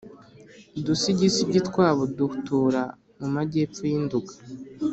udusigisigi 0.77 1.59
twabo 1.69 2.01
dutura 2.17 2.81
mu 3.19 3.27
majyepfo 3.35 3.81
y'i 3.89 3.99
nduga 4.03 4.33